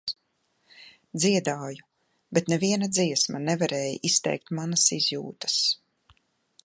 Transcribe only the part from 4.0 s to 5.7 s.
izteikt manas izjūtas.